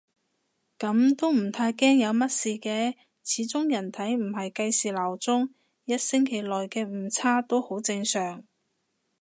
[0.79, 5.51] 噉都唔太驚有乜事嘅，始終人體唔係計時鬧鐘，
[5.85, 8.43] 一星期內嘅誤差都好正常